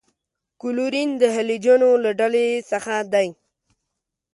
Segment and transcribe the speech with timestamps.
[0.61, 3.27] کلورین د هلوجنو له ډلې څخه دی.